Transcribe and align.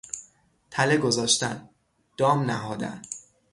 تله 0.71 0.97
گذاشتن، 0.97 1.69
دام 2.17 2.43
نهادن 2.43 3.01